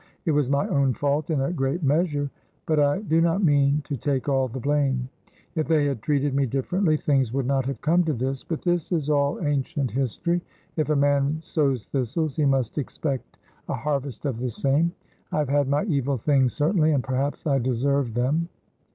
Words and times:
It 0.25 0.31
was 0.31 0.49
my 0.49 0.67
own 0.67 0.95
fault 0.95 1.29
in 1.29 1.41
a 1.41 1.53
great 1.53 1.83
measure; 1.83 2.31
but 2.65 2.79
I 2.79 3.01
do 3.01 3.21
not 3.21 3.43
mean 3.43 3.81
to 3.83 3.95
take 3.95 4.27
all 4.27 4.47
the 4.47 4.59
blame; 4.59 5.09
if 5.53 5.67
they 5.67 5.85
had 5.85 6.01
treated 6.01 6.33
me 6.33 6.47
differently, 6.47 6.97
things 6.97 7.31
would 7.31 7.45
not 7.45 7.67
have 7.67 7.81
come 7.81 8.03
to 8.05 8.13
this; 8.13 8.43
but 8.43 8.63
this 8.63 8.91
is 8.91 9.11
all 9.11 9.39
ancient 9.45 9.91
history; 9.91 10.41
if 10.75 10.89
a 10.89 10.95
man 10.95 11.37
sows 11.39 11.85
thistles 11.85 12.35
he 12.35 12.45
must 12.45 12.79
expect 12.79 13.37
a 13.69 13.75
harvest 13.75 14.25
of 14.25 14.39
the 14.39 14.49
same. 14.49 14.91
I 15.31 15.37
have 15.37 15.49
had 15.49 15.67
my 15.67 15.83
evil 15.83 16.17
things 16.17 16.53
certainly, 16.53 16.93
and 16.93 17.03
perhaps 17.03 17.45
I 17.45 17.59
deserved 17.59 18.15
them." 18.15 18.49